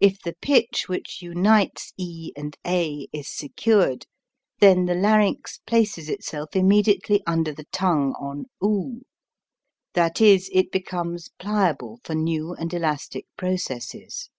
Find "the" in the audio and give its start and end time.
0.22-0.32, 4.86-4.94, 7.52-7.66